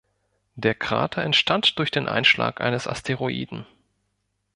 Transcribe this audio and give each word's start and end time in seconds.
Der 0.55 0.73
Krater 0.73 1.21
entstand 1.21 1.77
durch 1.77 1.91
den 1.91 2.07
Einschlag 2.07 2.59
eines 2.59 2.87
Asteroiden. 2.87 3.67